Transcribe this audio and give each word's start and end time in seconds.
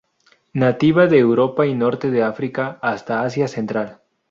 Nativa 0.53 1.05
de 1.05 1.19
Europa 1.19 1.67
y 1.67 1.75
Norte 1.75 2.09
de 2.09 2.23
África 2.23 2.79
hasta 2.81 3.21
Asia 3.21 3.47
Central. 3.47 4.01